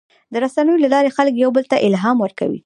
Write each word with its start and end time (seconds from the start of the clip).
د 0.33 0.35
رسنیو 0.43 0.81
له 0.83 0.89
لارې 0.93 1.15
خلک 1.17 1.33
یو 1.37 1.49
بل 1.55 1.63
ته 1.71 1.77
الهام 1.87 2.17
ورکوي. 2.21 2.59